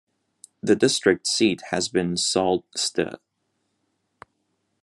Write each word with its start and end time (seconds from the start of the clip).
The 0.63 0.75
district 0.75 1.27
seat 1.27 1.61
has 1.69 1.87
been 1.87 2.17
Sault 2.17 2.65
Ste. 2.75 3.17